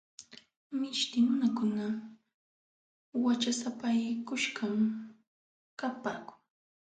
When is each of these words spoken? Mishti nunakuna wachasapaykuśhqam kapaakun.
Mishti 0.79 1.17
nunakuna 1.23 1.83
wachasapaykuśhqam 3.23 4.77
kapaakun. 5.79 6.39